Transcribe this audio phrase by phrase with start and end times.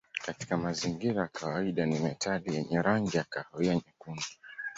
[0.25, 4.23] Katika mazingira ya kawaida ni metali yenye rangi ya kahawia nyekundu.